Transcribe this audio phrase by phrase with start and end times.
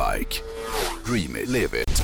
[0.00, 0.42] bike.
[1.04, 2.02] Dream it, live it.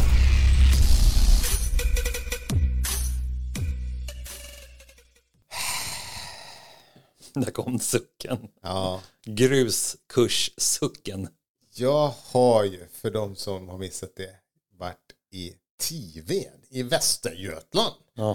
[7.34, 8.38] Där kom sucken.
[8.62, 9.02] Ja.
[9.24, 11.29] Gruskurssucken.
[11.74, 14.30] Jag har ju, för de som har missat det,
[14.78, 17.94] varit i Tived i Västergötland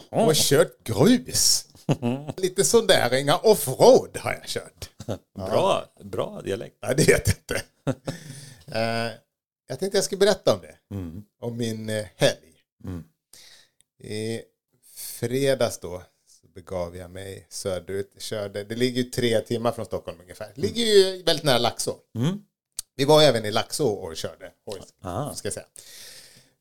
[0.10, 1.68] och kört grus.
[2.38, 4.90] Lite sådär, inga offroad har jag kört.
[5.36, 6.78] Bra, bra dialekt.
[6.82, 7.64] Ja, det vet jag inte.
[8.74, 9.12] Eh,
[9.72, 10.96] jag tänkte jag skulle berätta om det.
[11.40, 12.54] Om min eh, helg.
[14.04, 14.42] I
[14.96, 16.04] fredags då
[16.42, 18.12] så begav jag mig söderut.
[18.18, 20.52] Körde, det ligger ju tre timmar från Stockholm ungefär.
[20.56, 21.96] Det ligger ju väldigt nära Laxå.
[22.96, 24.52] Vi var även i Laxå och körde.
[24.66, 25.34] Oj, Ah.
[25.34, 25.66] ska jag säga.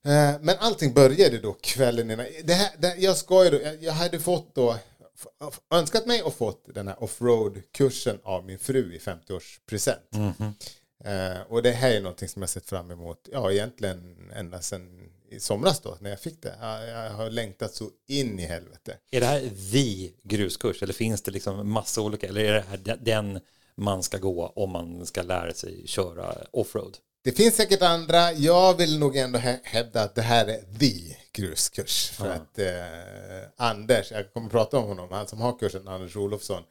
[0.04, 2.26] Eh, Men allting började då kvällen innan.
[2.44, 4.78] Det här, det, jag, ska ju då, jag, hade fått då
[5.70, 10.52] önskat mig och fått den här offroad-kursen av min fru i 50-årspresent.
[11.04, 15.10] Eh, och det här är någonting som jag sett fram emot, ja egentligen ända sedan
[15.30, 16.54] i somras då när jag fick det.
[16.60, 18.96] Jag, jag har längtat så in i helvete.
[19.10, 19.40] Är det här
[19.72, 23.40] the gruskurs eller finns det liksom massa olika eller är det här de- den
[23.74, 26.96] man ska gå om man ska lära sig köra offroad?
[27.24, 28.32] Det finns säkert andra.
[28.32, 32.08] Jag vill nog ändå hä- hävda att det här är the gruskurs.
[32.10, 32.66] För att eh,
[33.56, 36.62] Anders, jag kommer att prata om honom, han som har kursen, Anders Olofsson,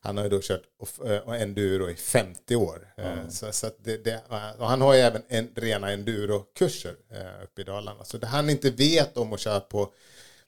[0.00, 0.62] han har ju då kört
[1.04, 2.94] eh, enduro i 50 år.
[2.96, 4.22] Eh, så, så det, det,
[4.58, 8.04] och han har ju även en, rena enduro-kurser eh, uppe i Dalarna.
[8.04, 9.92] Så det han inte vet om att köra på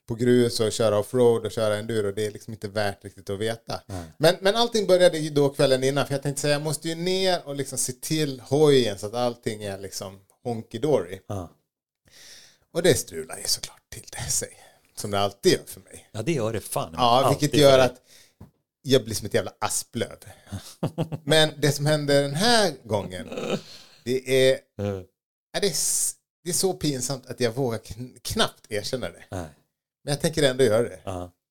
[0.07, 3.39] på grus och köra offroad och köra enduro, det är liksom inte värt riktigt att
[3.39, 3.81] veta.
[4.17, 6.95] Men, men allting började ju då kvällen innan, för jag tänkte säga, jag måste ju
[6.95, 11.19] ner och liksom se till hojen så att allting är liksom honky-dory.
[11.27, 11.49] Ja.
[12.73, 14.49] Och det strular ju såklart till det sig,
[14.95, 16.09] som det alltid gör för mig.
[16.11, 16.93] Ja, det gör det fan.
[16.97, 18.01] Ja, Alltid vilket för gör att
[18.81, 20.17] jag blir som ett jävla asplöv.
[21.23, 23.27] Men det som händer den här gången,
[24.03, 24.53] det är,
[25.53, 29.23] Eh, det är, s- det är så pinsamt att jag vågar kn- knappt erkänna det.
[29.31, 29.45] Nej.
[30.03, 30.99] Men jag tänker ändå göra det.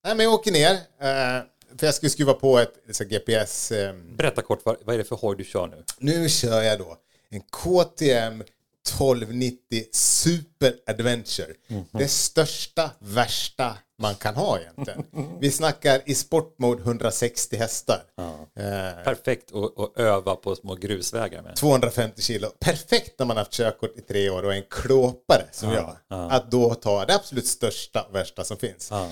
[0.05, 0.73] Nej, men jag åker ner.
[0.75, 1.45] eh,
[1.79, 3.73] för jag skulle skruva på ett så GPS.
[3.73, 5.85] eh, Berätta kort, vad, vad är det för hoj du kör nu?
[5.99, 6.97] nu kör jag då
[7.29, 8.43] en KTM
[8.89, 11.55] 1290 Super Adventure.
[11.93, 15.05] Det största, värsta man kan ha egentligen.
[15.41, 18.03] Vi snackar i sportmode 160 hästar.
[18.19, 21.57] Eh, Perfekt att, att öva på små grusvägar med.
[21.57, 22.49] 250 kilo.
[22.61, 25.97] Perfekt när man har haft körkort i tre år och är en klåpare som jag.
[26.09, 28.93] Att då ta det absolut största och värsta som finns.
[28.93, 29.09] Eh,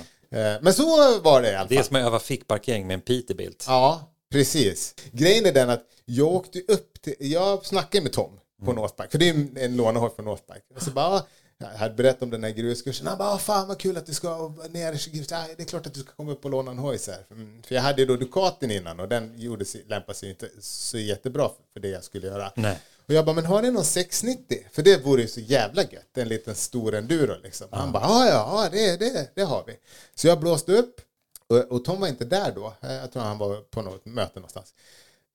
[0.61, 1.67] Men så var det i alla fall.
[1.69, 3.65] Det är som att öva fickparkering med en Peterbilt.
[3.69, 4.01] Ja,
[4.33, 4.95] precis.
[5.13, 8.31] Grejen är den att jag åkte upp till, jag snackade med Tom
[8.65, 10.61] på Northbike, för det är en- lånehoj från Northbike.
[10.77, 11.23] Och så bara,
[11.59, 13.07] jag hade berättat om den här gruskursen.
[13.07, 15.31] Han bara, "Ah, fan vad kul att du ska ner i grus.
[15.31, 16.99] Ja, det är klart att du ska komma upp och låna en hoj.
[17.31, 20.49] Mm, För jag hade ju då Ducatin innan och den gjorde sig, lämpade sig inte
[20.61, 22.53] så jättebra för det jag skulle göra.
[22.57, 22.79] Nej.
[23.07, 24.67] Och jag bara, men har ni någon 690?
[24.73, 27.67] För det vore ju så jävla gött, en liten stor enduro liksom.
[27.71, 29.77] Han bara, ja, ja, det, det, det har vi.
[30.15, 31.01] Så jag blåste upp,
[31.47, 32.75] och, och Tom var inte där då.
[32.81, 34.75] Jag tror han var på något möte någonstans.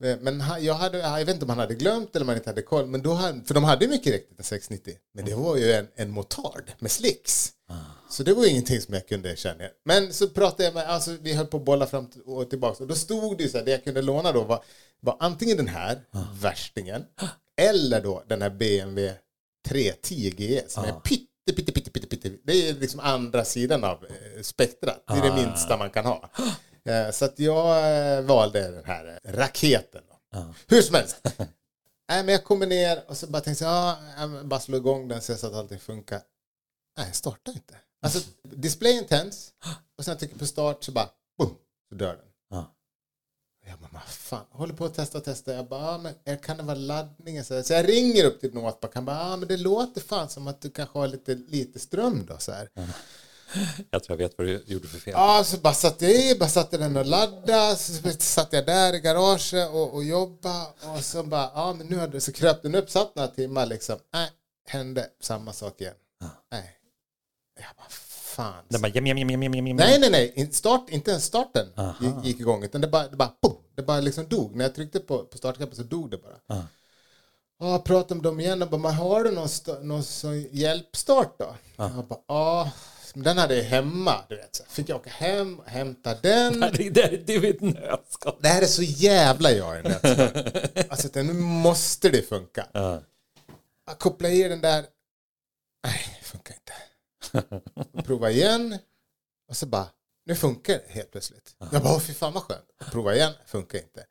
[0.04, 2.50] Eh, Men jag, hade, jag vet inte om han hade glömt eller om han inte
[2.50, 2.86] hade koll.
[2.88, 4.94] Men då hade, för de hade mycket riktigt en 690.
[5.14, 7.50] Men det var ju en, en motard med slicks.
[8.10, 9.64] Så det var ju ingenting som jag kunde känna.
[9.86, 12.84] Men så pratade jag med, alltså vi höll på att bolla fram och tillbaka.
[12.84, 14.64] Och då stod det ju så här, det jag kunde låna då var,
[15.00, 16.02] var antingen den här,
[16.42, 17.04] värstingen,
[17.62, 19.14] eller då den här BMW
[19.68, 22.32] 310 GE som är pytte, pytte, pytte, pytte, pytte.
[22.44, 25.04] Det är liksom andra sidan av eh, spektrat.
[25.08, 26.30] Det är det minsta man kan ha.
[26.90, 30.02] Eh, Så att jag eh, valde den här eh, raketen.
[30.10, 30.54] Då.
[30.68, 31.22] Hur som helst.
[32.10, 35.08] Nej, men jag kommer ner och så bara tänkte jag, ja, jag bara slå igång
[35.08, 36.22] den så att allting funkar.
[36.98, 37.76] Nej, jag startar inte.
[38.02, 39.52] Alltså, displayen tänds
[39.98, 41.56] och sen jag trycker på start så bara, boom,
[41.90, 42.26] så dör den.
[42.50, 42.76] Ja.
[43.66, 45.54] Jag bara, vad fan, jag håller på att testa och testa.
[45.54, 47.46] Jag bara, ja, men kan det vara laddningen?
[47.46, 48.96] Så, så jag ringer upp till Northback.
[48.96, 52.26] Han bara, ja, men det låter fan som att du kanske har lite, lite ström
[52.26, 52.38] då.
[52.38, 52.70] Så här.
[53.92, 55.14] Jag tror jag vet vad du gjorde för fel.
[55.18, 57.76] Ja, så bara satte jag i, bara satte den och laddade.
[57.76, 60.66] Så satt jag där i garaget och, och jobbade.
[60.96, 63.98] Och så bara, ja men nu hade så kröp den upp, satt några timmar liksom.
[64.14, 64.30] Nej,
[64.68, 65.94] hände samma sak igen.
[66.52, 66.78] Nej.
[67.56, 68.64] Jag bara, fan.
[68.68, 69.76] Den bara, jam, jam, jam, jam, jam.
[69.76, 70.50] Nej, nej, nej.
[70.54, 71.68] Start, inte ens starten
[72.02, 72.64] gick, gick igång.
[72.64, 74.56] Utan det bara, det bara, boom, det bara liksom dog.
[74.56, 76.40] När jag tryckte på, på startknappen så dog det bara.
[77.60, 79.50] Ja, jag pratade med dem igen och bara, har du någon,
[79.88, 80.04] någon
[80.52, 81.56] hjälpstart då?
[81.76, 82.72] Jag bara, ja.
[83.14, 84.56] Men den hade jag hemma, du vet.
[84.56, 86.60] Så fick jag åka hem och hämta den.
[86.78, 88.36] Det där det är ett nötskal.
[88.42, 90.52] Det här är så jävla jag i nötskal.
[90.90, 92.68] Alltså, det- nu måste det funka.
[92.74, 93.02] Ja.
[93.86, 94.86] Jag kopplar i den där.
[95.86, 96.74] Nej, det funkar inte.
[98.04, 98.78] Prova igen.
[99.50, 99.88] Och så bara,
[100.26, 101.56] nu funkar det helt plötsligt.
[101.72, 102.66] Jag bara, fy fan vad skönt.
[102.92, 104.06] Prova igen, funkar inte.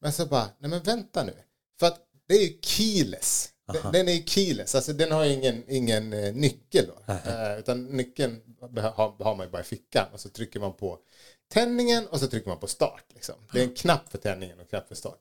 [0.00, 1.34] Men så bara, nej men vänta nu.
[1.80, 3.48] För att det är ju keyless.
[3.72, 7.12] Den, den är ju keyless, alltså den har ingen, ingen eh, nyckel då.
[7.12, 10.98] Eh, utan nyckeln har, har man bara i fickan och så trycker man på
[11.48, 13.04] tändningen och så trycker man på start.
[13.14, 13.34] Liksom.
[13.52, 15.20] Det är en knapp för tändningen och en knapp för start.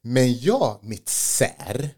[0.00, 1.90] Men jag, mitt sär,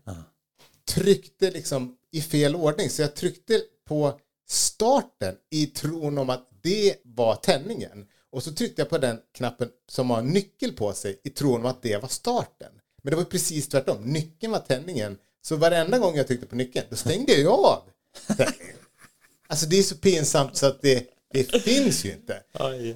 [0.89, 2.91] tryckte liksom i fel ordning.
[2.91, 8.07] Så jag tryckte på starten i tron om att det var tändningen.
[8.31, 11.67] Och så tryckte jag på den knappen som har nyckel på sig i tron om
[11.67, 12.73] att det var starten.
[13.03, 14.05] Men det var precis tvärtom.
[14.05, 15.19] Nyckeln var tändningen.
[15.49, 17.83] Så varenda gång jag tryckte på nyckeln, då stängde jag av.
[19.47, 22.43] Alltså det är så pinsamt så att det, det finns ju inte.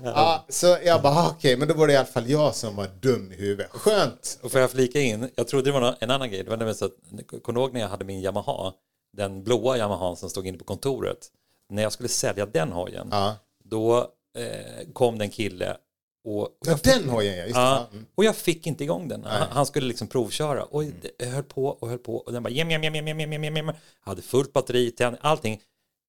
[0.04, 2.76] Ja, så jag bara, ah, okej, men då var det i alla fall jag som
[2.76, 3.70] var dum i huvudet.
[3.70, 4.38] Skönt.
[4.42, 6.74] Och får jag flika in, jag trodde det var en annan grej, det var nämligen
[6.74, 8.72] så att, kommer ihåg när jag hade min Yamaha,
[9.16, 11.28] den blåa Yamaha som stod inne på kontoret,
[11.68, 13.36] när jag skulle sälja den hojen, Ja.
[13.64, 13.98] då
[14.38, 15.76] eh, kom det en kille
[16.24, 17.60] och Ja, den hojen ja, just det.
[17.60, 17.96] Ja, Ja.
[17.96, 18.06] mm.
[18.14, 19.24] och jag fick inte igång den.
[19.24, 20.84] Han, han skulle liksom provköra och
[21.18, 23.56] det höll på och höll på och den bara jem, jem, jem, jem, jem, jem,
[23.56, 25.60] jem, hade fullt batteri, tänd, allting.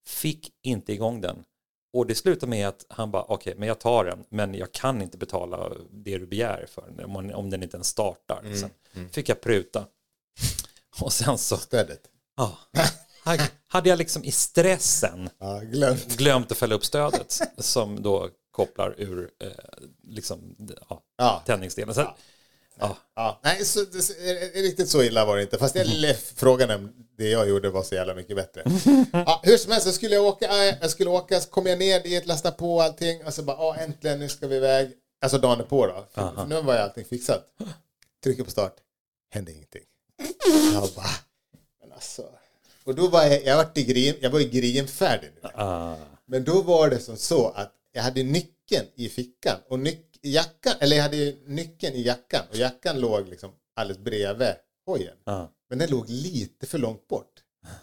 [0.08, 1.44] Fick inte igång den.
[1.94, 5.02] Och det slutade med att han bara okej, men jag tar den, men jag kan
[5.02, 8.40] inte betala det du begär för den om, om den inte ens startar.
[8.40, 8.70] Mm, Sen
[9.10, 9.86] fick jag pruta.
[11.02, 12.02] Och sen så, Stödet.
[12.38, 12.58] ja,
[13.68, 16.18] hade jag liksom i stressen Ja, glömt.
[16.18, 19.48] glömt att fälla upp stödet som då kopplar ur eh,
[20.04, 20.56] liksom,
[20.90, 21.44] ja, Ja.
[21.46, 21.96] tändningsdelen.
[21.96, 22.02] Så,
[22.80, 22.98] ja.
[23.16, 23.40] Ja.
[23.44, 23.98] Nej, så, det,
[24.56, 25.58] eh, riktigt så illa var det inte.
[25.58, 28.64] Fast jag frågan om det jag gjorde var så jävla mycket bättre.
[29.14, 31.80] Ja, hur som helst så skulle jag åka, äh, jag skulle åka, så kom jag
[31.80, 34.92] ner dit, lasta på allting och så bara, ja äntligen, nu ska vi iväg.
[35.22, 36.06] Alltså dagen på då.
[36.14, 37.46] För, för nu var ju allting fixat.
[38.24, 38.76] Trycker på start,
[39.30, 39.84] hände ingenting.
[40.74, 41.06] Jag bara,
[41.82, 42.26] men alltså.
[42.84, 45.50] Och då var jag, jag var i grin, jag var i grinfärdig nu.
[45.54, 45.96] Ah.
[46.26, 50.74] Men då var det som så att jag hade nyckeln i fickan och nyc jackan,
[50.80, 54.54] eller jag hade nyckeln i jackan och jackan låg liksom alldeles bredvid
[54.86, 55.16] hojen.
[55.26, 55.52] Ja.
[55.70, 57.30] Men den låg lite för långt bort.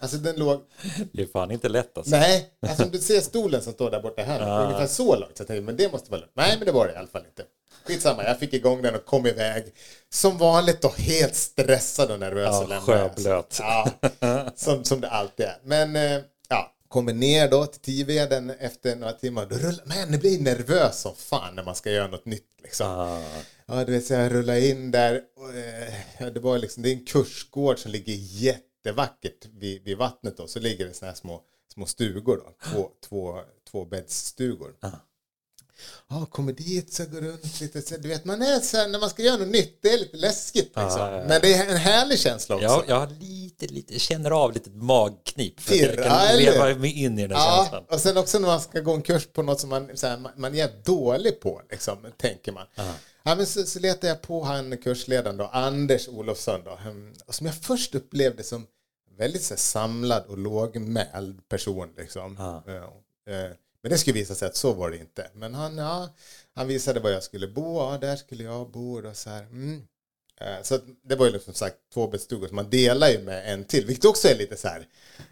[0.01, 0.61] Alltså den låg,
[1.13, 2.11] Det är fan inte lätt alltså.
[2.17, 5.37] nej, alltså om du ser stolen som står där borta här, ungefär så långt.
[5.37, 6.33] Så jag tänkte, men det måste vara lugnt.
[6.35, 7.45] Nej, men det var det i alla fall inte.
[7.85, 9.65] Skitsamma, jag fick igång den och kom iväg.
[10.09, 12.67] Som vanligt då, helt stressad och nervös.
[12.69, 13.61] Ja, och sjöblöt.
[13.61, 13.91] Ja,
[14.57, 15.59] som, som det alltid är.
[15.65, 16.21] Men eh, ja,
[16.91, 19.47] kommer ner då till Tiveden efter några timmar.
[19.47, 22.61] Då rullar, det blir nervös som fan när man ska göra något nytt.
[22.63, 22.87] Liksom.
[22.87, 23.23] Ah.
[23.67, 25.23] Ja, du vet, så jag rullar in där.
[25.37, 29.99] Och, eh, ja, det, var liksom, det är en kursgård som ligger jättevackert vid, vid
[29.99, 30.37] vattnet.
[30.37, 30.47] Då.
[30.47, 31.43] Så ligger det såna här små,
[31.75, 32.37] små stugor.
[32.37, 32.71] Då.
[32.71, 33.41] Två, två,
[33.71, 34.75] två bäddsstugor.
[36.09, 37.83] Ja, kommer dit, så går runt lite.
[37.83, 39.99] Så, du vet, man är så här, när man ska göra något nytt, det är
[39.99, 40.65] lite läskigt.
[40.65, 41.01] Liksom.
[41.01, 41.25] ja, ja.
[41.29, 42.67] Men det är en härlig känsla också.
[42.67, 46.75] Jag, jag har lite, lite, känner av lite magknip för att jag kan ja, leva
[46.75, 47.85] mig in i den här Ja, känslan.
[47.89, 50.19] och sen också när man ska gå en kurs på något som man, så här,
[50.37, 52.67] man, är dålig på, liksom, tänker man.
[53.23, 56.79] Ja, men så, så letar jag på han kursledaren då, Anders Olofsson då,
[57.29, 58.67] som jag först upplevde som
[59.19, 61.89] väldigt så här, samlad och lågmäld person.
[61.97, 62.37] Liksom.
[62.39, 62.63] Ja,
[63.33, 63.51] eh,
[63.83, 65.31] men det skulle visa sig att så var det inte.
[65.35, 66.09] Men han, ja,
[66.55, 69.09] han visade var jag skulle bo, ja, där skulle jag bo.
[69.09, 69.83] Och så här, mm.
[70.41, 73.65] Eh, Så det var ju liksom sagt två bäddstugor, så man delar ju med en
[73.65, 74.87] till, vilket också är lite så här,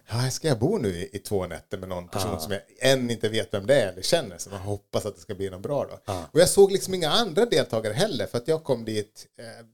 [0.09, 3.11] ja, ska jag bo nu i, i två nätter med någon person som jag än
[3.11, 5.63] inte vet vem det är eller känner, så man hoppas att det ska bli något
[5.63, 6.13] bra då.
[6.33, 9.67] Och jag såg liksom inga andra deltagare heller, för att jag kom dit, eh,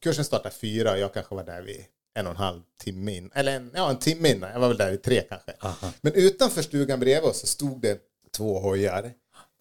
[0.00, 1.84] kursen startade fyra och jag kanske var där vid
[2.14, 4.76] en och en halv timme in, eller en, ja, en timme innan, jag var väl
[4.76, 5.52] där vid tre kanske.
[6.00, 8.00] Men utanför stugan bredvid oss så stod det
[8.36, 9.12] två hojar,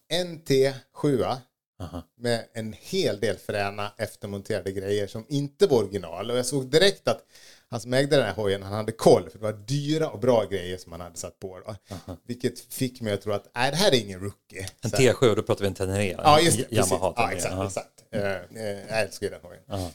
[0.07, 1.35] en T7
[2.17, 6.31] med en hel del fräna eftermonterade grejer som inte var original.
[6.31, 7.21] Och jag såg direkt att
[7.69, 10.45] han som ägde den här hojen, han hade koll för det var dyra och bra
[10.45, 11.75] grejer som han hade satt på.
[12.27, 14.67] Vilket fick mig att tro att nej, det här är ingen rookie.
[14.81, 16.03] En Så här- T7, då pratar vi en Tenere.
[16.23, 16.75] Ja, just det.
[16.75, 17.55] Yamaha Ja, exakt.
[17.65, 18.03] Exakt.
[18.11, 18.21] Eh,
[18.89, 19.91] jag älskar ju den hojen.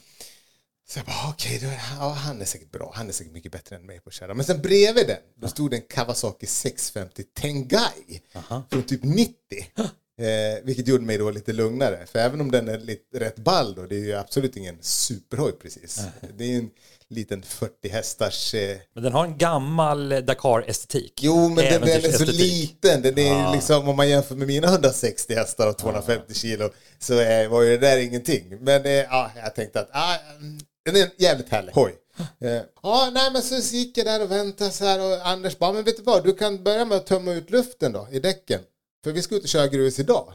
[0.93, 2.91] Så jag bara, okej, då är- ja, han är säkert bra.
[2.95, 4.33] Han är säkert mycket bättre än mig på att köra.
[4.33, 8.21] Men sen bredvid den, då stod det en Kawasaki 650 Tengai
[8.69, 9.33] från typ 90.
[10.21, 12.05] Eh, vilket gjorde mig då lite lugnare.
[12.11, 15.51] För även om den är lite rätt ball då, det är ju absolut ingen superhoj
[15.51, 15.99] precis.
[16.37, 16.69] Det är ju en
[17.09, 18.53] liten 40 hästars...
[18.53, 21.19] Eh, Men den har en gammal Dakar-estetik.
[21.21, 23.01] Jo, men den, den är så liten.
[23.01, 26.69] Den är ju liksom, om man jämför med mina 160 hästar och 250 kilo
[26.99, 28.57] så är, var ju det där ingenting.
[28.59, 31.95] Men eh, ja, jag tänkte att ah, mm, den är jävligt härlig hoj.
[32.39, 35.73] Eh, Ja, nej men så gick jag där och väntade så här och Anders bara,
[35.73, 38.59] men vet du vad, du kan börja med att tömma ut luften då i däcken.
[39.03, 40.33] För vi ska ut och köra grus idag.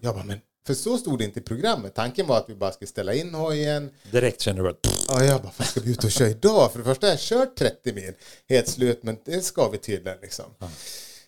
[0.00, 1.94] Jag bara, men för så stod det inte i programmet.
[1.94, 4.78] Tanken var att vi bara skulle ställa in hojen, Direkt känner du att
[5.08, 6.72] Ja, jag bara, vad ska vi ut och köra idag?
[6.72, 8.12] För det första har jag kört 30 mil,
[8.48, 10.44] helt slut, men det ska vi tydligen liksom.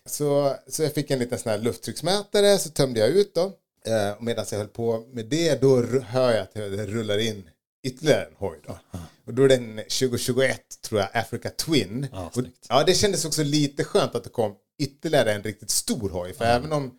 [0.05, 3.51] Så, så jag fick en liten sån här lufttrycksmätare, så tömde jag ut då.
[3.85, 7.49] Eh, och medan jag höll på med det, då hör jag att det rullar in
[7.83, 8.79] ytterligare en hoj då.
[8.91, 12.07] Och Och då är den 2021 tror jag, Africa Twin.
[12.11, 16.09] Ja, och, ja, det kändes också lite skönt att det kom ytterligare en riktigt stor
[16.09, 16.33] hoj.
[16.33, 16.91] För även om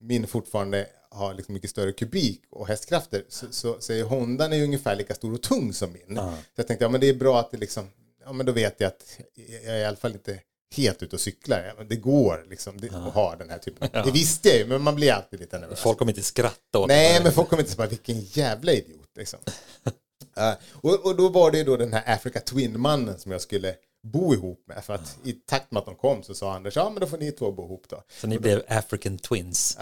[0.00, 4.62] min fortfarande har liksom mycket större kubik och hästkrafter så, så, så är Hondan är
[4.64, 6.16] ungefär lika stor och tung som min.
[6.16, 7.90] Så jag tänkte, ja men det är bra att det liksom,
[8.24, 10.40] ja men då vet jag att jag är i alla fall inte
[10.76, 11.74] helt ute och cyklar.
[11.78, 14.66] Ja, det går liksom det, att ha den här typen av, det visste jag ju
[14.66, 15.80] men man blir alltid lite nervös.
[15.80, 19.10] Folk kommer inte skratta åt Nej, men folk kommer inte säga vilken jävla idiot.
[19.16, 19.38] Liksom.
[20.36, 24.34] Eh, och, och då var det då den här Africa Twin-mannen som jag skulle bo
[24.34, 24.84] ihop med.
[24.84, 27.18] För att i takt med att de kom så sa Anders, ja men då får
[27.18, 28.02] ni två bo ihop då.
[28.20, 29.76] Så ni blev African twins.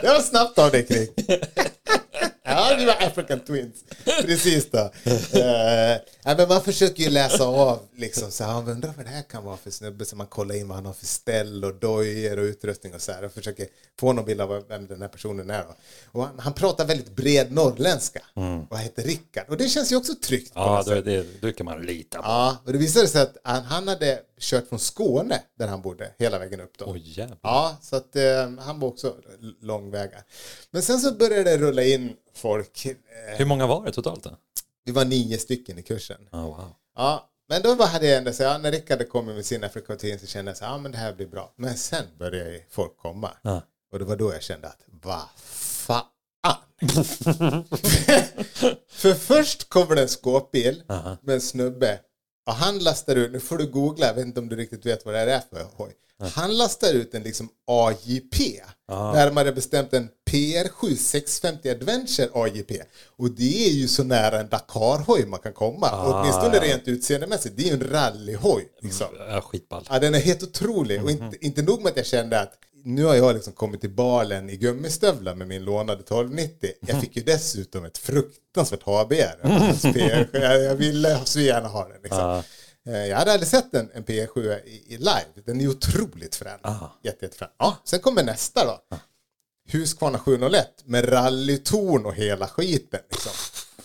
[0.00, 1.08] Det var snabbt av dig Kring.
[2.50, 3.84] Ja, det var African Twins.
[4.22, 4.92] Precis då.
[6.28, 9.44] Ja, men man försöker ju läsa av, liksom, så här, undrar vad det här kan
[9.44, 10.04] vara för snubbe.
[10.04, 13.12] Så man kollar in vad han har för ställ och dojor och utrustning och så
[13.12, 13.24] här.
[13.24, 13.66] Och försöker
[14.00, 15.64] få någon bild av vem den här personen är.
[16.06, 18.20] Och han, han pratar väldigt bred norrländska
[18.70, 19.48] och heter Rickard.
[19.48, 20.52] Och det känns ju också tryggt.
[20.54, 21.04] Ja, sätt.
[21.04, 22.24] det, då kan man lita på.
[22.24, 26.10] Ja, och det visade sig att han, han hade kört från Skåne, där han bodde,
[26.18, 26.78] hela vägen upp.
[26.78, 26.84] Då.
[26.88, 27.38] Oj, jävlar.
[27.42, 29.14] Ja, så att eh, han var också
[29.60, 30.18] långväga.
[30.70, 32.86] Men sen så började det rulla in folk.
[32.86, 32.94] Eh,
[33.36, 34.30] Hur många var det totalt då?
[34.88, 36.28] Vi var nio stycken i kursen.
[36.32, 36.72] Oh, wow.
[36.96, 40.26] Ja, men då hade jag ändå så ja, när Rickard kom med sin afrikatin så
[40.26, 41.52] kände jag så ja men det här blir bra.
[41.56, 43.30] Men sen började folk komma.
[43.42, 43.62] Ja.
[43.92, 46.04] Och det var då jag kände att, vad fan.
[48.88, 50.82] För först kommer det en skåpbil
[51.22, 52.00] med en snubbe.
[52.48, 55.04] Och han lastar ut, nu får du googla, jag vet inte om du riktigt vet
[55.04, 55.92] vad det här är för hoj.
[56.34, 58.60] Han lastar ut en liksom AJP.
[58.88, 62.82] Närmare bestämt en PR7 650 Adventure AJP.
[63.16, 65.90] Och det är ju så nära en Dakar-hoj man kan komma.
[65.92, 67.56] Åtminstone rent utseendemässigt.
[67.56, 68.68] Det är ju en rallyhoj.
[68.80, 69.06] Liksom.
[69.18, 69.86] Ja, skitball.
[69.90, 71.04] Ja, den är helt otrolig.
[71.04, 72.52] Och inte, inte nog med att jag kände att
[72.94, 76.70] nu har jag liksom kommit till balen i gummistövlar med min lånade 1290.
[76.80, 79.38] Jag fick ju dessutom ett fruktansvärt HBR.
[80.32, 82.02] jag, jag ville så gärna ha den.
[82.02, 82.42] Liksom.
[82.88, 85.24] Eh, Jag hade aldrig sett en, en PR7 i, i live.
[85.46, 86.58] Den är otroligt frän.
[87.02, 87.48] Jätte, jättefrän.
[87.58, 88.80] Ja, sen kommer nästa då.
[89.68, 93.00] Husqvarna 701 med rallytorn och hela skiten.
[93.10, 93.32] Liksom.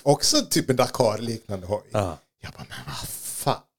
[0.03, 1.83] Också typ en Dakar-liknande hoj.
[1.91, 2.17] Ja.
[2.41, 2.95] Jag bara, men vad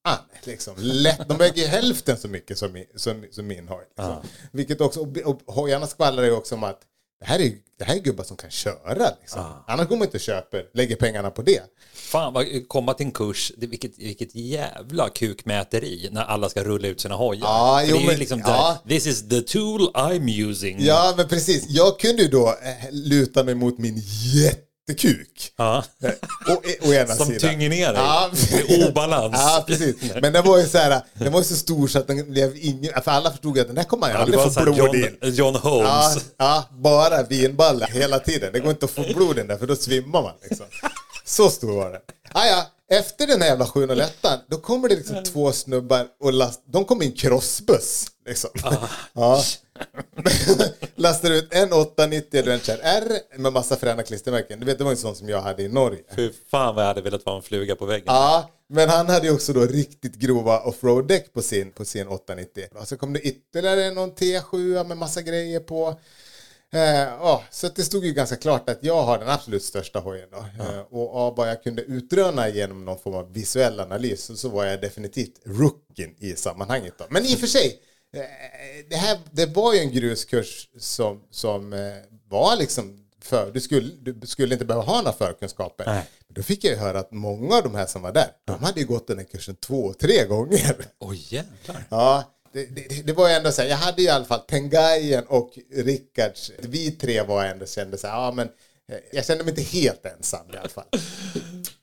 [0.07, 0.19] fan.
[0.45, 0.75] Liksom.
[0.79, 1.29] Lätt.
[1.29, 3.85] De väger hälften så mycket som min, som, som min hoj.
[3.97, 4.17] Liksom.
[4.53, 6.81] Vilket också, och, och hojarna skvallrar ju också om att
[7.21, 9.11] det här är, det här är gubbar som kan köra.
[9.21, 9.53] Liksom.
[9.67, 11.63] Annars går man inte och köper, lägger pengarna på det.
[11.95, 16.89] Fan, vad, komma till en kurs, det, vilket, vilket jävla kukmäteri när alla ska rulla
[16.89, 17.41] ut sina hojar.
[17.43, 18.81] Ja, För jo, det är ju men- liksom ja.
[18.85, 20.77] där, this is the tool I'm using.
[20.81, 21.65] Ja, men precis.
[21.69, 24.03] Jag kunde ju då eh, luta mig mot min
[24.89, 25.53] jättekuk.
[25.57, 25.85] Ja.
[26.03, 26.11] Eh,
[26.55, 27.51] Å, å ena Som sidan.
[27.51, 28.03] tynger ner dig.
[28.03, 28.31] Ja,
[28.89, 29.35] obalans.
[29.39, 29.97] Ja, precis.
[30.23, 32.57] Men den var ju så här, den var ju så stor så att den blev
[32.57, 34.95] ingen, för alla förstod att den här kommer man ju Ja, aldrig få blod John,
[34.97, 35.17] in.
[35.35, 36.25] John Ja, Holmes.
[36.37, 38.53] ja, bara vinballar hela tiden.
[38.53, 40.67] Det går inte att få blod in där för då svimmar man liksom.
[41.25, 42.01] Så stor var den.
[42.33, 44.13] Ah, ja, efter den här jävla 701
[44.49, 48.07] då kommer det liksom två snubbar och last, de kommer i en crossbuss.
[48.27, 48.51] Liksom.
[49.13, 49.43] Ja.
[50.95, 54.61] Lastar ut en 890 Adventure R med massa fräna klistermärken.
[54.61, 56.01] Du vet, det var en sån som jag hade i Norge.
[56.17, 58.05] Fy fan vad jag hade velat vara en fluga på väggen.
[58.07, 62.65] Ja, men han hade ju också då riktigt grova offroad-däck på sin, på sin 890.
[62.75, 66.01] Och så kom det ytterligare någon T7 med massa grejer på.
[66.75, 70.29] Eh, ja, så det stod ju ganska klart att jag har den absolut största hojen.
[70.31, 70.65] Då.
[70.65, 74.49] Eh, och av vad jag kunde utröna genom någon form av visuell analys så, så
[74.49, 76.95] var jag definitivt rookien i sammanhanget.
[76.99, 77.05] Då.
[77.11, 77.81] Men i och för sig,
[78.17, 78.21] eh,
[78.91, 81.79] det, här, det var ju en gruskurs som, som eh,
[82.29, 85.85] var liksom för, du, skulle, du skulle inte behöva ha några förkunskaper.
[85.87, 86.05] Nej.
[86.29, 88.81] Då fick jag ju höra att många av de här som var där, de hade
[88.81, 90.77] ju gått den här kursen två, tre gånger.
[90.99, 91.85] Oj jävlar.
[91.89, 95.25] Ja, det, det, det var ändå så här, jag hade ju i alla fall Tengajen
[95.27, 98.49] och Rickards, vi tre var ändå kände så här, ja men
[98.93, 100.85] eh, jag kände mig inte helt ensam i alla fall.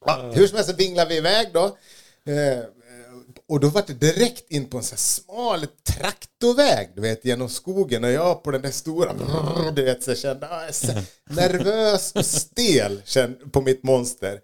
[0.06, 1.66] Ja, hur som helst så vinglade vi iväg då.
[2.32, 2.60] Eh,
[3.48, 8.04] och då var det direkt in på en så smal traktorväg, du vet, genom skogen.
[8.04, 9.14] Och jag på den där stora,
[9.76, 10.88] du vet, så jag kände, ah, så
[11.30, 13.02] nervös och stel
[13.52, 14.42] på mitt monster.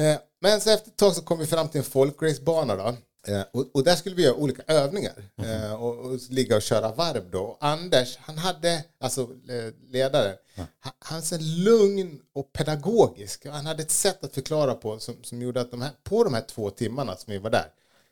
[0.00, 2.96] Eh, Men så efter ett tag så kom vi fram till en folkracebana då.
[3.26, 6.92] Eh, Och, och där skulle vi göra olika övningar eh, och, och ligga och köra
[6.92, 7.40] varv då.
[7.42, 9.28] Och Anders, han hade, alltså
[9.90, 10.36] ledaren,
[10.80, 13.46] han, han är så lugn och pedagogisk.
[13.46, 16.34] Han hade ett sätt att förklara på som, som gjorde att de här, på de
[16.34, 17.66] här två timmarna som vi var där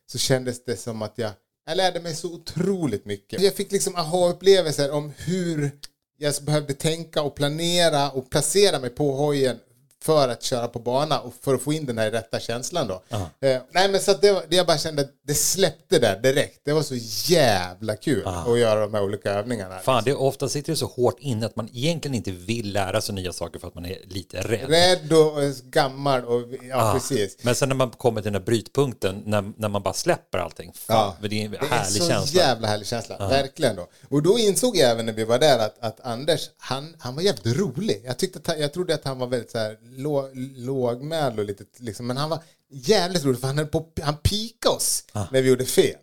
[0.07, 1.31] så kändes det som att jag,
[1.67, 3.43] jag lärde mig så otroligt mycket.
[3.43, 5.71] Jag fick liksom aha-upplevelser om hur
[6.19, 9.59] jag behövde tänka och planera och placera mig på hojen
[10.07, 13.03] för att köra på bana och för att få in den här rätta känslan då.
[13.41, 16.17] Eh, nej men så att det, var- det jag bara kände att det släppte där
[16.21, 16.61] direkt.
[16.65, 16.95] Det var så
[17.33, 19.79] jävla kul att göra de här olika övningarna.
[19.79, 23.15] Fan, det ofta sitter det så hårt inne att man egentligen inte vill lära sig
[23.15, 24.69] nya saker för att man är lite rädd.
[24.71, 27.37] Rädd och eh, gammal och ja, precis.
[27.43, 30.73] Men sen när man kommer till den här brytpunkten, när, när man bara släpper allting,
[30.75, 32.41] fan, det är en Det är härlig så känsla.
[32.41, 33.87] jävla härlig känsla, verkligen då.
[34.09, 37.23] Och då insåg jag även när vi var där att, att Anders, han, han var
[37.23, 38.03] jävligt rolig.
[38.07, 41.65] Jag, tyckte att, jag trodde att han var väldigt så här lå, lågmäld och lite
[41.79, 42.39] liksom, men han var
[42.71, 45.97] jävligt rolig för han, höll på, han pikade oss när vi gjorde fel.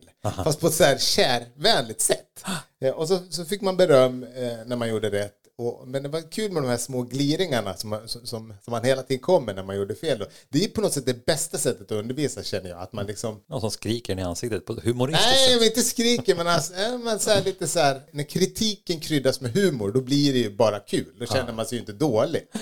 [0.43, 2.43] Fast på ett så här kärvänligt sätt.
[2.81, 5.33] Eh, Och så, så fick man beröm eh, när man gjorde rätt.
[5.57, 8.83] Och, men det var kul med de här små gliringarna som, man- som, som man
[8.83, 10.19] hela tiden kom med när man gjorde fel.
[10.19, 10.25] Då.
[10.49, 12.79] Det är på något sätt det bästa sättet att undervisa känner jag.
[12.81, 15.61] Att man liksom Någon som skriker i ansiktet på humoristiskt Nej, sätt.
[15.61, 19.41] vill inte skrika, men, alltså, eh, men så här, lite så här, när kritiken kryddas
[19.41, 21.13] med humor, då blir det ju bara kul.
[21.19, 22.41] Då känner man sig ju inte dålig.
[22.53, 22.59] Eh,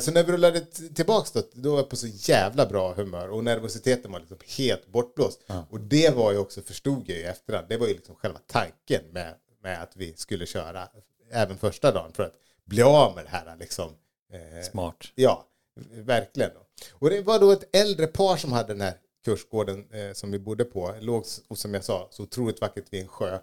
[0.00, 3.28] så när vi rullade t- tillbaks då, då var jag på så jävla bra humör
[3.28, 5.40] och nervositeten var liksom helt bortblåst.
[5.70, 9.02] Och det var ju också, förstod jag i efterhand, det var ju liksom själva tanken
[9.12, 10.88] med, med att vi skulle köra
[11.30, 13.90] även första dagen för att bli av med det här liksom.
[14.32, 14.96] eh, Smart.
[15.14, 15.46] Ja,
[15.92, 16.50] verkligen.
[16.92, 20.38] Och det var då ett äldre par som hade den här kursgården eh, som vi
[20.38, 20.94] bodde på.
[21.00, 23.38] Låg, och som jag sa, så otroligt vackert vid en sjö.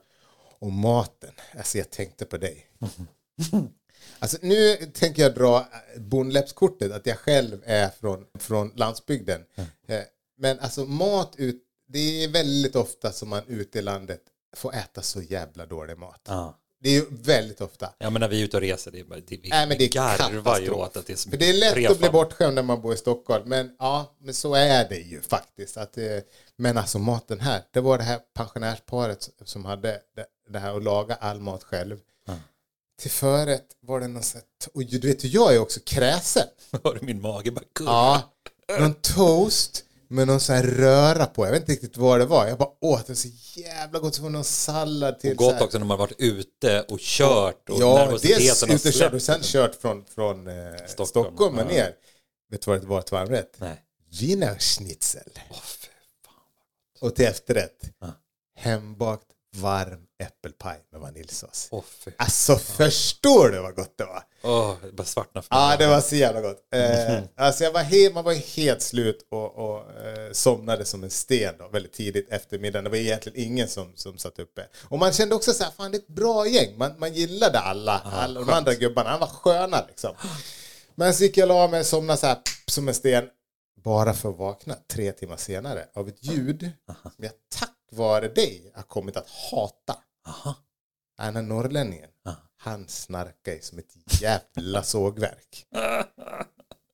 [0.59, 2.65] Och maten, alltså jag tänkte på dig.
[4.20, 9.46] Alltså nu tänker jag dra eh, bondläppskortet, att jag själv är från, från landsbygden.
[9.88, 10.00] Eh,
[10.38, 14.22] Men alltså mat ut, det är väldigt ofta som man ute i landet
[14.56, 16.22] får äta så jävla dålig mat.
[16.27, 16.56] Ja.
[16.82, 17.94] Det är ju väldigt ofta.
[17.98, 19.88] ja, men när vi är ute och reser, det är, det, vi, Nej, men det
[19.88, 21.94] garvar ju åt att det är så För det är lätt trefald.
[21.96, 23.50] att bli bortskämd när man bor i Stockholm.
[23.50, 25.77] Men ja, men så är det ju faktiskt.
[25.77, 26.06] Att, eh,
[26.56, 30.84] men alltså maten här, det var det här pensionärsparet som hade det, det här att
[30.84, 31.98] laga all mat själv.
[33.00, 36.48] Till förrätt var det någon sån här, och du vet jag är också kräsen.
[36.84, 37.89] Hör du min mage bara kurra?
[37.89, 38.34] Ja,
[38.79, 41.46] någon toast med någon sån här röra på.
[41.46, 42.48] Jag vet inte riktigt vad det var.
[42.48, 43.27] Jag bara åt det så
[43.60, 44.15] jävla gott.
[44.15, 45.32] Så var någon sallad till.
[45.32, 48.94] Och gott också när man har varit ute och kört och Ja, dels har utekört
[48.96, 49.13] släppt.
[49.13, 50.53] och sen kört från, från eh,
[50.88, 51.08] Stockholm.
[51.08, 51.65] Stockholm, och Ja.
[51.68, 51.94] ner.
[52.51, 53.56] Vet du vad det var till varmrätt?
[53.58, 53.84] Nej.
[54.20, 55.32] Wienerschnitzel.
[56.26, 56.34] Fan.
[57.02, 58.08] Och till efterrätt, Ja.
[58.56, 61.69] hembakt varm äppelpaj med vaniljsås.
[62.05, 62.12] Fy.
[62.17, 64.23] Alltså förstår du vad gott det var?
[64.43, 65.55] Åh, det bara svartnar för.
[65.55, 66.67] Ja, det var så jävla gott.
[66.73, 71.09] Eh, alltså jag var helt, man var helt slut och, och eh, somnade som en
[71.09, 72.83] sten då, väldigt tidigt efter middagen.
[72.83, 74.67] Det var egentligen ingen som, som satt uppe.
[74.83, 76.77] Och man kände också så här, fan det är ett bra gäng.
[76.77, 79.09] Man, man gillade alla, alla de andra gubbarna.
[79.09, 80.15] Han var sköna liksom.
[80.95, 83.23] Men så gick jag och la mig och somnade så här som en sten.
[83.83, 88.71] Bara för att vakna tre timmar senare av ett ljud som jag tack vare dig
[88.75, 89.97] har kommit att hata.
[90.28, 90.56] Aha.
[91.17, 92.36] Den här norrlänningen, Ja.
[92.58, 95.65] han snarkar ju som ett jävla sågverk.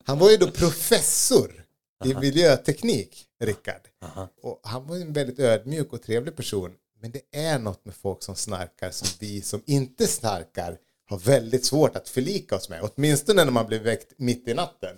[0.03, 1.65] Han var ju då professor
[2.05, 3.81] i miljöteknik, Rickard.
[4.03, 4.27] Aha.
[4.41, 6.75] Och han var ju en väldigt ödmjuk och trevlig person.
[7.01, 10.77] Men det är något med folk som snarkar som vi som inte snarkar
[11.09, 12.81] har väldigt svårt att förlika oss med.
[12.95, 14.97] Åtminstone när man blir väckt mitt i natten.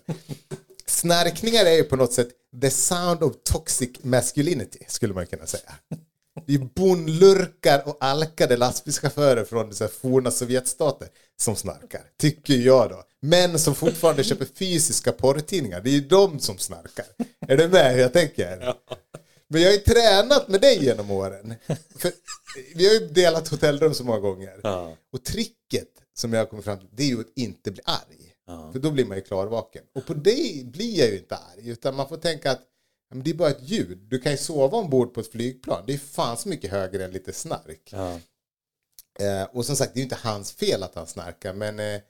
[0.89, 2.29] Snarkningar är ju på något sätt
[2.61, 5.73] the sound of toxic masculinity, skulle man kunna säga.
[6.45, 11.07] Det är bondlurkar och alkade lastbilschaufförer från så här forna Sovjetstater
[11.39, 13.03] som snarkar, tycker jag då.
[13.21, 17.05] Män som fortfarande köper fysiska porrtidningar, det är ju de som snarkar.
[17.47, 18.73] Är du med hur jag tänker?
[19.49, 21.55] Men jag har ju tränat med dig genom åren.
[21.95, 22.11] För
[22.75, 24.59] vi har ju delat hotellrum så många gånger.
[24.63, 24.97] Ja.
[25.13, 28.33] Och tricket som jag har kommit fram till, det är ju att inte bli arg.
[28.47, 29.83] För då blir man ju klarvaken.
[29.93, 32.61] Och på det blir jag ju inte arg, utan man får tänka att
[33.09, 33.97] ja, det är bara ett ljud.
[33.97, 35.83] Du kan ju sova ombord på ett flygplan.
[35.87, 37.89] Det är fan så mycket högre än lite snark.
[37.91, 38.19] Ja.
[39.19, 42.01] Eh, och som sagt, det är ju inte hans fel att han snarkar, men eh,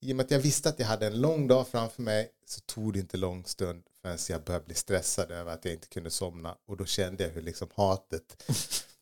[0.00, 2.60] i och med att jag visste att jag hade en lång dag framför mig så
[2.60, 6.10] tog det inte lång stund förrän jag började bli stressad över att jag inte kunde
[6.10, 6.56] somna.
[6.66, 8.42] Och då kände jag hur liksom hatet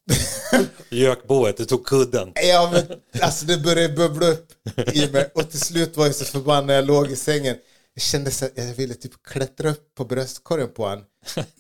[0.90, 2.32] Gökboet, du tog kudden.
[2.34, 4.52] Ja, men alltså det började bubbla upp
[4.92, 7.56] i mig och till slut var jag så förbannad när jag låg i sängen.
[7.94, 11.04] Jag kände att jag ville typ klättra upp på bröstkorgen på honom.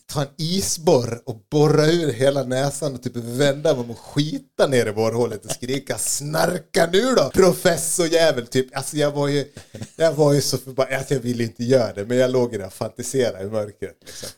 [0.06, 4.86] ta en isborr och borra ur hela näsan och typ vända mig och skita ner
[4.86, 8.76] i borrhålet och skrika snarka nu då professor jävel typ.
[8.76, 9.52] Alltså jag var ju,
[9.96, 12.66] jag var ju så förbannad att jag ville inte göra det men jag låg där
[12.66, 13.98] och fantiserade i mörkret.
[14.04, 14.28] Liksom.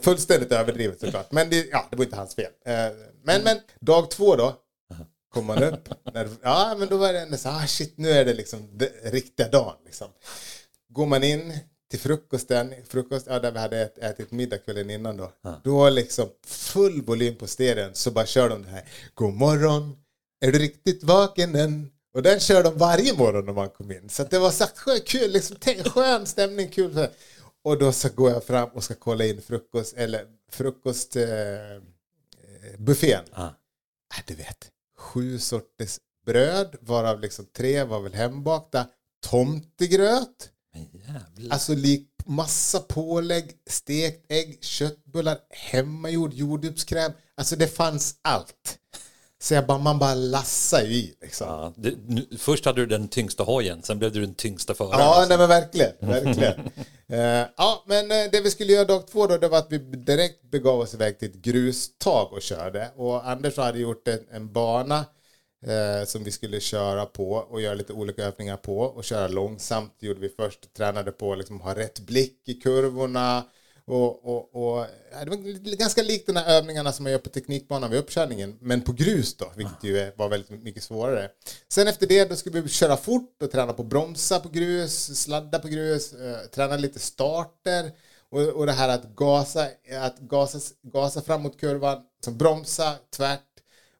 [0.00, 2.50] Fullständigt överdrivet såklart men det, ja, det var inte hans fel.
[2.66, 2.74] Eh,
[3.24, 4.54] men, men dag två då
[5.34, 5.88] kom man upp.
[6.14, 8.92] När, ja, men då var det ändå så ah shit, nu är det liksom det,
[9.04, 9.76] riktiga dagen.
[9.84, 10.08] Liksom.
[10.88, 11.52] Går man in
[11.90, 15.32] till frukosten, frukost, ja, där vi hade ät, ätit middag kvällen innan då.
[15.64, 18.84] Då liksom full volym på stereon så bara kör de det här.
[19.14, 19.96] God morgon,
[20.40, 21.90] är du riktigt vaken än?
[22.14, 24.08] Och den kör de varje morgon när man kom in.
[24.08, 27.08] Så det var så skön, kul, liksom, skön stämning, kul.
[27.64, 33.24] Och då så går jag fram och ska kolla in frukost, eller frukostbuffén.
[33.32, 33.40] Eh.
[33.40, 33.46] Ah.
[34.16, 38.86] Äh, du vet, sju sorters bröd, varav liksom tre var väl hembakta.
[39.26, 40.50] Tomtegröt.
[40.74, 41.54] Jävlar.
[41.54, 47.12] Alltså lik massa pålägg, stekt ägg, köttbullar, hemmagjord jordgubbskräm.
[47.36, 48.78] Alltså det fanns allt.
[49.40, 51.46] Så jag bara, man bara lassar ju i liksom.
[51.46, 55.00] Ja, det, nu, först hade du den tyngsta hojen, sen blev du den tyngsta föraren.
[55.00, 55.92] Ja, nej men verkligen.
[56.00, 56.70] verkligen.
[57.08, 59.78] Eh, ja, men eh, det vi skulle göra dag två då, det var att vi
[59.78, 62.90] direkt begav oss iväg till ett grustag och körde.
[62.96, 65.04] Och Anders hade gjort en, en bana
[65.66, 69.94] eh, som vi skulle köra på och göra lite olika övningar på och köra långsamt.
[70.00, 73.44] Det gjorde vi först, tränade på att liksom ha rätt blick i kurvorna
[73.86, 74.86] och, och, och
[75.24, 78.80] det var ganska likt de här övningarna som man gör på teknikbanan vid uppkörningen, men
[78.80, 81.30] på grus då, vilket ju var väldigt mycket svårare.
[81.68, 85.58] Sen efter det då skulle vi köra fort och träna på bromsa på grus, sladda
[85.58, 87.90] på grus, eh, träna lite starter
[88.30, 89.68] och, och det här att gasa,
[90.00, 93.53] att gasa, gasa fram mot kurvan, bromsa tvärt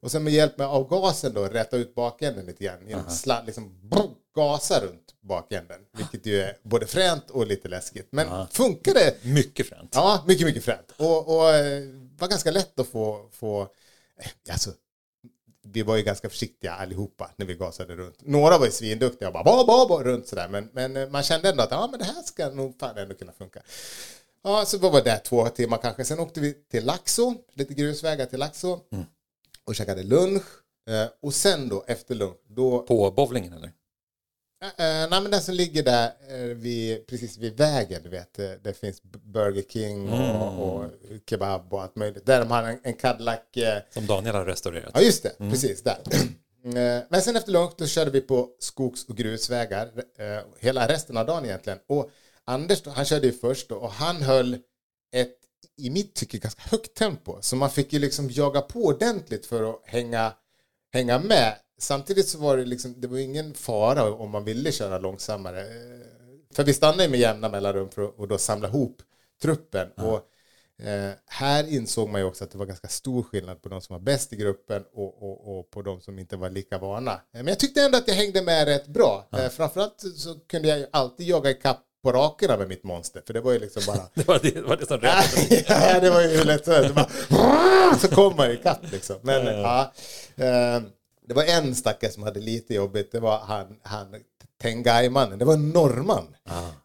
[0.05, 2.89] och sen med hjälp av gasen då rätta ut bakänden lite grann.
[2.89, 3.91] Genom sladd, liksom
[4.35, 5.81] gasa runt bakänden.
[5.97, 8.09] Vilket ju är både fränt och lite läskigt.
[8.11, 8.47] Men Aha.
[8.51, 9.25] funkar det?
[9.25, 9.91] Mycket fränt.
[9.95, 10.93] Ja, mycket, mycket fränt.
[10.97, 11.83] Och, och eh,
[12.19, 14.71] var ganska lätt att få, få eh, alltså,
[15.63, 18.19] vi var ju ganska försiktiga allihopa när vi gasade runt.
[18.21, 20.49] Några var ju svinduktiga och bara ba, ba, ba, runt sådär.
[20.49, 23.15] Men, men eh, man kände ändå att ja, men det här ska nog fan ändå
[23.15, 23.61] kunna funka.
[24.43, 26.05] Ja, så var vi där två timmar kanske.
[26.05, 28.81] Sen åkte vi till Laxå, lite grusvägar till Laxå.
[29.67, 30.43] Och käkade lunch.
[30.91, 33.71] Eh, och sen då efter lunch, då På bowlingen eller?
[34.65, 34.71] Uh,
[35.11, 38.35] nej men den som ligger där uh, vid, precis vid vägen, du vet.
[38.35, 40.91] Det finns Burger King och, och
[41.31, 42.27] kebab och allt möjligt.
[42.27, 43.41] Där de har en, en Cadillac.
[43.57, 44.91] eh, Som Daniel har restaurerat.
[44.95, 45.99] ja just det, precis där.
[46.67, 49.93] Eh, men sen efter lunch då körde vi på skogs och grusvägar.
[50.19, 51.79] eh, hela resten av dagen egentligen.
[51.87, 52.11] Och
[52.45, 54.59] Anders då, han körde ju först då, och han höll
[55.13, 55.39] ett
[55.77, 57.39] i mitt tycke ganska högt tempo.
[57.41, 60.33] Så man fick ju liksom jaga på ordentligt för att hänga,
[60.93, 61.57] hänga med.
[61.79, 65.61] Samtidigt så var det liksom, det var ingen fara om man ville köra långsammare.
[65.61, 66.01] Eh,
[66.55, 69.03] För vi stannade ju med jämna mellanrum för att och då samla ihop
[69.43, 69.89] truppen.
[69.97, 70.31] Och
[70.87, 73.95] eh, här insåg man ju också att det var ganska stor skillnad på de som
[73.95, 77.13] var bäst i gruppen och, och, och på de som inte var lika vana.
[77.13, 79.29] Eh, Men jag tyckte ändå att jag hängde med rätt bra.
[79.33, 83.23] Eh, framförallt så kunde jag ju alltid jaga ikapp på rakerna med mitt monster.
[83.27, 84.09] För det var ju liksom bara...
[84.15, 86.89] Det var det, var det som räddade ja, det var ju hur lätt som helst.
[86.89, 89.17] Det bara, Så kom man ikapp liksom.
[89.23, 89.93] Men ja,
[90.37, 90.83] eh,
[91.29, 93.13] det var en stackare som hade lite jobbigt.
[93.13, 94.07] Det var han, han
[94.63, 95.39] Tengai-mannen.
[95.39, 96.27] Det var en norrman.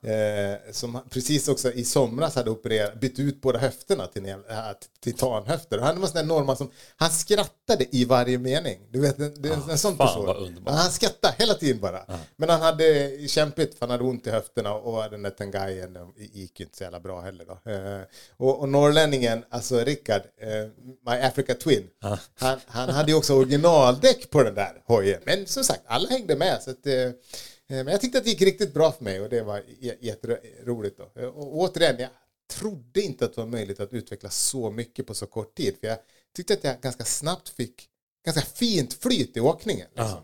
[0.01, 4.57] Eh, som precis också i somras hade opererat, bytt ut båda höfterna till en äh,
[5.03, 5.77] titanhöfter.
[5.77, 8.79] Och han var en sån norrman som, han skrattade i varje mening.
[8.91, 10.63] Du vet, en, det är en, en sån person.
[10.65, 12.05] Han skrattade hela tiden bara.
[12.35, 16.59] Men han hade kämpigt för han hade ont i höfterna och den där Tengaien gick
[16.59, 17.71] ju inte så jävla bra heller då.
[17.71, 18.01] Eh,
[18.37, 20.69] och, och norrlänningen, alltså Rickard, eh,
[21.05, 21.87] My Africa Twin,
[22.35, 25.21] han, han hade ju också originaldäck på den där hojen.
[25.25, 26.61] Men som sagt, alla hängde med.
[26.61, 29.29] Så att, eh, eh, men jag tyckte att det gick riktigt bra för mig och
[29.29, 29.63] det var
[29.99, 30.97] jätteroligt.
[30.97, 31.21] Då.
[31.21, 32.09] Eh, Och återigen, jag
[32.53, 35.75] trodde inte att det var möjligt att utveckla så mycket på så kort tid.
[35.79, 35.97] För jag
[36.35, 37.89] tyckte att jag ganska snabbt fick
[38.25, 39.87] ganska fint flyt i åkningen.
[39.95, 40.21] Liksom.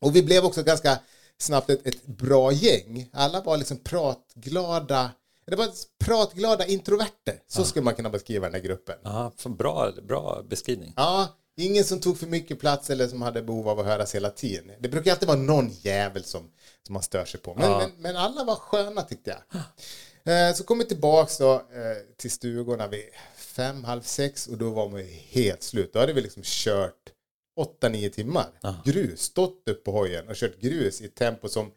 [0.00, 0.98] Och vi blev också ganska
[1.38, 3.08] snabbt ett, ett bra gäng.
[3.12, 5.10] Alla var liksom pratglada.
[5.46, 5.68] Det var
[6.04, 7.42] pratglada introverter.
[7.46, 8.96] Så skulle man kunna beskriva den här gruppen.
[9.02, 10.92] Ja, bra, bra beskrivning.
[10.96, 14.30] Ja, ingen som tog för mycket plats eller som hade behov av att höras hela
[14.30, 14.70] tiden.
[14.80, 16.50] Det brukar alltid vara någon jävel som,
[16.86, 17.54] som man stör sig på.
[17.54, 17.78] Men, Ja.
[17.78, 19.62] men, men alla var sköna tyckte jag.
[20.24, 23.04] Eh, så kom vi tillbaks då, eh, till stugorna vid
[23.36, 25.92] fem, halv sex och då var man ju helt slut.
[25.92, 27.12] Då hade vi liksom kört
[27.56, 28.46] åtta, nio timmar.
[28.84, 31.70] Grus, stått upp på hojen och kört grus i ett tempo som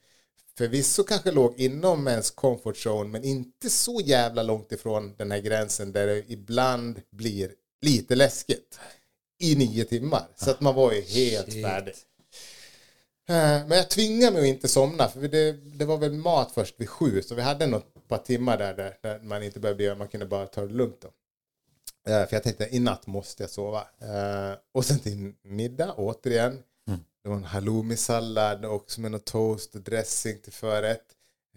[0.57, 5.39] förvisso kanske låg inom ens comfort zone men inte så jävla långt ifrån den här
[5.39, 8.79] gränsen där det ibland blir lite läskigt
[9.51, 10.27] i nio timmar.
[10.35, 11.65] Så att man var ju helt Shit.
[11.65, 11.93] färdig.
[13.29, 13.35] Eh,
[13.67, 16.89] Men jag tvingade mig att inte somna för det, det var väl mat först vid
[16.89, 20.07] sju så vi hade något par timmar där, där, där man inte behövde göra, man
[20.07, 21.07] kunde bara ta det lugnt då.
[22.11, 23.79] Eh, För jag tänkte i natt måste jag sova.
[24.01, 26.59] Eh, Och sen till middag återigen.
[27.23, 31.05] Det var en halloumi-sallad och med något toast och dressing till förrätt.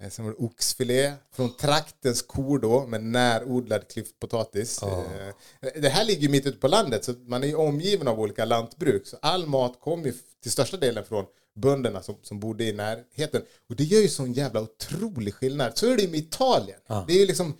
[0.00, 4.82] Eh, Sen var det oxfilé från traktens kor då med närodlad klyftpotatis.
[4.82, 5.32] Eh,
[5.80, 9.06] Det här ligger mitt ute på landet så man är ju omgiven av olika lantbruk.
[9.06, 13.42] Så all mat kommer till största delen från bönderna som, som bodde i närheten.
[13.68, 15.78] Och det gör ju sån jävla otrolig skillnad.
[15.78, 16.80] Så är det ju med Italien.
[17.06, 17.54] Det är ju liksom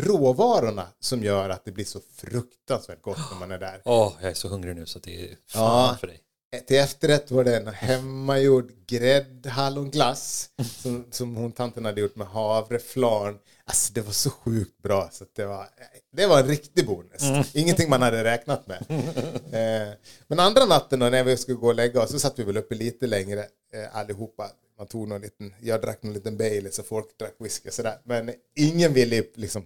[0.00, 3.82] råvarorna som gör att det blir så fruktansvärt gott när man är där.
[3.84, 5.96] Åh, jag är så hungrig nu så det är fan Ja.
[6.00, 6.20] för dig.
[6.60, 10.50] Till efterrätt var det en hemmagjord gräddhallonglass
[10.82, 13.38] som, som hon tanten hade gjort med havreflarn.
[13.64, 15.68] Alltså det var så sjukt bra så det var,
[16.12, 17.54] det var en riktig bonus.
[17.54, 18.84] Ingenting man hade räknat med.
[19.52, 19.94] Eh,
[20.28, 22.56] men andra natten då, när vi skulle gå och lägga oss så satt vi väl
[22.56, 23.40] uppe lite längre
[23.72, 24.50] eh, allihopa.
[24.78, 27.98] Man tog någon liten, jag drack någon liten Baileys och folk drack whisky och sådär.
[28.04, 29.64] Men ingen ville liksom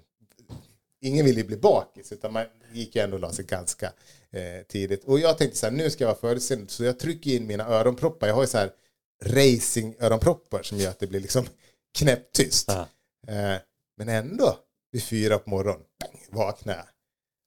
[1.01, 3.93] ingen ville bli bakis utan man gick ju ändå och la sig ganska
[4.31, 5.05] eh, tidigt.
[5.05, 7.65] Och jag tänkte så här, nu ska jag vara förutseende så jag trycker in mina
[7.67, 8.27] öronproppar.
[8.27, 8.73] Jag har ju så här
[9.25, 11.47] racing-öronproppar som gör att det blir liksom
[11.99, 12.69] knäpptyst.
[13.29, 13.57] Eh,
[13.97, 14.59] men ändå,
[14.93, 16.87] vid fyra på morgonen, bang, vaknar jag.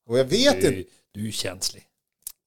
[0.09, 1.85] Och jag vet inte, Du, du är känslig.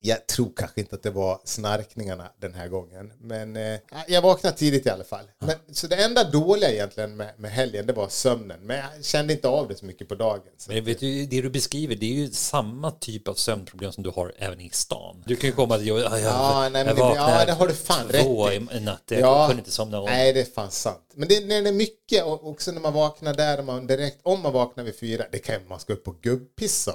[0.04, 3.12] Jag tror kanske inte att det var snarkningarna den här gången.
[3.20, 5.24] Men eh, jag vaknade tidigt i alla fall.
[5.38, 8.60] Men, så det enda dåliga egentligen med, med helgen, det var sömnen.
[8.62, 10.42] Men jag kände inte av det så mycket på dagen.
[10.68, 14.10] Men vet du, det du beskriver, det är ju samma typ av sömnproblem som du
[14.10, 15.24] har även i stan.
[15.26, 17.68] Du kan ju komma till jobbet, ja, jag, Ja, nej, men jag ja, det har
[17.68, 18.26] du fan rätt
[18.72, 19.46] i natt, jag Ja.
[19.46, 20.04] kunde inte somna om.
[20.04, 21.10] Nej, det är fan sant.
[21.14, 24.18] Men det, när det är mycket, och också när man vaknar där, och man direkt,
[24.22, 26.94] om man vaknar vid fyra, det kan man ska upp och gubbpissa.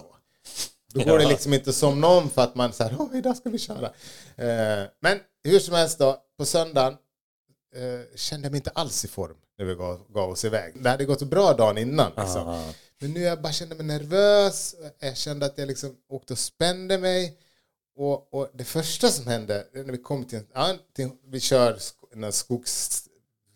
[0.94, 3.50] Då går det liksom inte att somna om för att man säger åh, idag ska
[3.50, 3.86] vi köra.
[4.36, 6.94] Eh, men hur som helst då, på söndagen
[7.76, 10.84] eh, kände jag mig inte alls i form när vi gav, gav oss iväg.
[10.84, 12.12] Det hade gått bra dagen innan.
[12.18, 12.48] Liksom.
[12.48, 12.74] Ah.
[13.00, 14.76] Men nu jag bara kände mig nervös.
[15.00, 17.38] Jag kände att jag liksom åkte och spände mig.
[17.98, 20.42] Och, och det första som hände när vi kom till,
[20.96, 21.80] till vi kör
[22.14, 22.32] en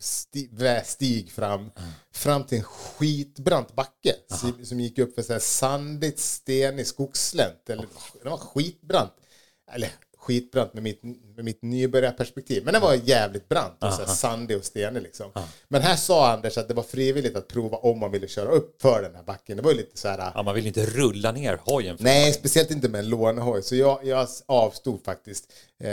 [0.01, 1.71] skogsstig stig fram,
[2.11, 7.69] fram till en skitbrant backe som, som gick upp för så här sandigt stenig skogsslänt.
[7.69, 7.87] Eller,
[8.23, 9.13] det var skitbrant.
[9.71, 11.03] Eller skitbrant med mitt,
[11.35, 12.65] med mitt nybörjarperspektiv.
[12.65, 15.31] Men den var jävligt brant och så här sandig och stenig liksom.
[15.67, 18.81] Men här sa Anders att det var frivilligt att prova om man ville köra upp
[18.81, 19.57] för den här backen.
[19.57, 20.31] Det var ju lite så här...
[20.35, 21.97] Ja, man vill inte rulla ner hojen.
[21.99, 23.61] Nej, speciellt inte med en lånehoj.
[23.61, 25.53] Så jag, jag avstod faktiskt.
[25.79, 25.87] Eh,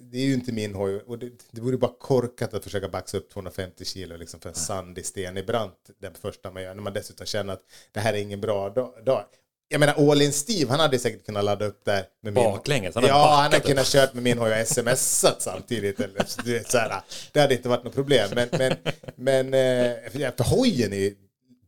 [0.00, 0.96] det är ju inte min hoj.
[1.06, 4.54] Och det, det vore bara korkat att försöka baxa upp 250 kilo liksom för en
[4.54, 6.74] sandig stenig brant den första man gör.
[6.74, 8.68] När man dessutom känner att det här är ingen bra
[9.04, 9.24] dag.
[9.70, 12.04] Jag menar, All In Steve, han hade säkert kunnat ladda upp där.
[12.22, 13.66] Med min- Baklänges, han ja, han upp.
[13.66, 16.00] kunnat kört med min hoj och smsat samtidigt.
[16.00, 16.24] Eller,
[16.70, 17.02] så här,
[17.32, 18.30] det hade inte varit något problem.
[18.34, 18.76] Men, men,
[19.16, 21.12] men eh, för, hojen är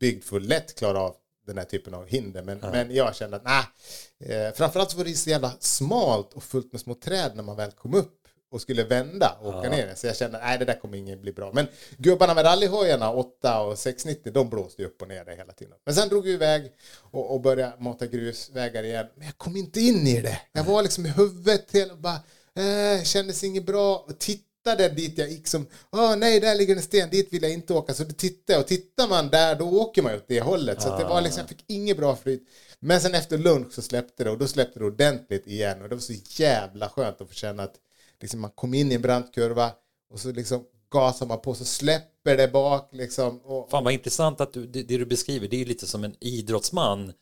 [0.01, 1.15] byggd för att lätt klara av
[1.47, 2.43] den här typen av hinder.
[2.43, 3.65] Men, men jag kände att nej.
[4.25, 7.57] Eh, framförallt så var det så jävla smalt och fullt med små träd när man
[7.57, 8.20] väl kom upp
[8.51, 9.95] och skulle vända och åka ner.
[9.95, 11.51] Så jag kände nej det där kommer ingen bli bra.
[11.55, 15.53] Men gubbarna med rallyhojarna 8 och 690 de blåste ju upp och ner det hela
[15.53, 15.75] tiden.
[15.85, 16.73] Men sen drog vi iväg
[17.11, 19.07] och, och började mata grusvägar igen.
[19.15, 20.41] Men jag kom inte in i det.
[20.53, 22.21] Jag var liksom i huvudet och bara
[22.55, 26.83] eh, kändes inget bra och tittade dit jag gick som Åh nej, där ligger en
[26.83, 27.95] sten, dit vill jag inte åka.
[27.95, 30.83] Så då tittade jag och tittar man där då åker man åt det hållet.
[30.83, 32.49] Så att det var liksom, jag fick inget bra flyt.
[32.81, 35.95] Men sen efter lunch så släppte det och då släppte det ordentligt igen och det
[35.95, 37.75] var så jävla skönt att få känna att
[38.21, 39.73] liksom, man kom in i en brant kurva
[40.13, 43.41] och så liksom gasar man på så släpper det bak liksom.
[43.41, 46.15] Och, Fan vad intressant att du, det, det du beskriver, det är lite som en
[46.21, 47.13] idrottsman.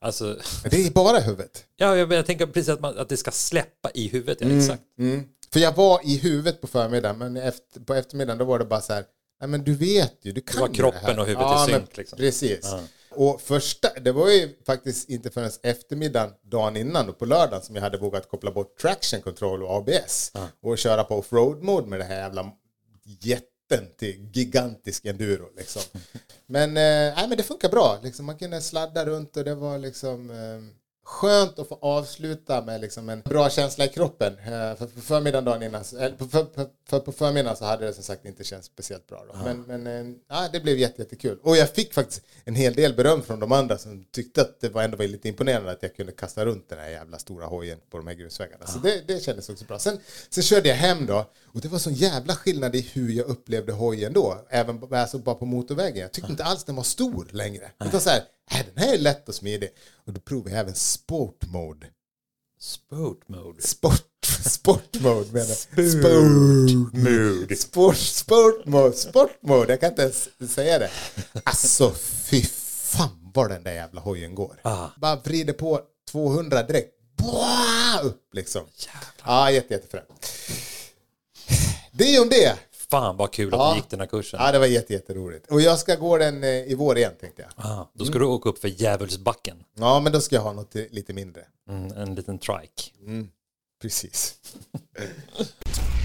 [0.00, 0.38] Alltså,
[0.70, 1.64] det är bara huvudet.
[1.76, 4.82] ja, jag, jag tänker precis att, man, att det ska släppa i huvudet, ja, exakt.
[4.98, 5.24] Mm.
[5.52, 8.80] För jag var i huvudet på förmiddagen men efter, på eftermiddagen då var det bara
[8.80, 9.04] så här
[9.40, 11.18] Nej men du vet ju, du kan var ju kroppen det här.
[11.18, 12.16] och huvudet i ja, synk, men liksom.
[12.16, 12.60] Precis.
[12.62, 12.80] Ja.
[13.16, 17.74] Och första, det var ju faktiskt inte förrän eftermiddagen dagen innan och på lördagen som
[17.74, 22.00] jag hade vågat koppla bort traction control och ABS och köra på offroad mode med
[22.00, 22.52] det här jävla
[23.04, 25.82] jätten till gigantisk enduro liksom.
[26.46, 29.78] Men, eh, nej, men det funkar bra, liksom, man kunde sladda runt och det var
[29.78, 34.32] liksom eh, skönt att få avsluta med liksom en bra känsla i kroppen.
[34.38, 35.84] Eh, För på förmiddagen dagen innan,
[36.88, 39.24] för, på förmiddagen så hade det som sagt inte känts speciellt bra.
[39.32, 39.38] Då.
[39.44, 41.38] Men, men eh, ja, det blev jätte, jättekul.
[41.42, 44.68] Och jag fick faktiskt en hel del beröm från de andra som tyckte att det
[44.68, 47.78] var ändå var lite imponerande att jag kunde kasta runt den här jävla stora hojen
[47.90, 48.66] på de här grusvägarna.
[48.66, 49.78] Så det, det kändes också bra.
[49.78, 49.98] Sen,
[50.30, 53.72] sen körde jag hem då och det var sån jävla skillnad i hur jag upplevde
[53.72, 54.46] hojen då.
[54.48, 56.02] Även alltså bara på motorvägen.
[56.02, 57.70] Jag tyckte inte alls den var stor längre.
[57.84, 59.70] Utan så här, äh, den här är lätt och smidig.
[60.06, 61.86] Och då provade jag även sport mode.
[62.60, 63.62] Sport mode.
[63.62, 65.90] Sport, sport mode menar jag.
[65.90, 67.56] Sport Mode.
[67.56, 69.72] Sport, sport mode, sport mode.
[69.72, 70.90] Jag kan inte ens säga det.
[71.44, 74.60] Alltså fy fan vad den där jävla hojen går.
[74.62, 74.88] Ah.
[74.96, 75.80] Bara vrider på
[76.10, 76.92] 200 direkt.
[77.16, 78.62] Boah, upp liksom.
[79.24, 80.26] Ja, jätte, jättefränt.
[81.92, 82.58] Det är om det.
[82.90, 83.70] Fan vad kul att Ja.
[83.70, 84.40] du gick den här kursen.
[84.42, 85.50] Ja, det var jätte, jätteroligt.
[85.50, 87.66] Och jag ska gå den eh, i vår igen tänkte jag.
[87.70, 89.64] Ah, då ska du åka upp för djävulsbacken.
[89.74, 91.42] Ja, men då ska jag ha något lite mindre.
[91.68, 92.82] Mm, en liten trike.
[93.82, 94.34] Precis.